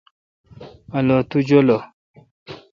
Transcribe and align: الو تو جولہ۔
الو 0.97 1.17
تو 1.29 1.37
جولہ۔ 1.47 1.77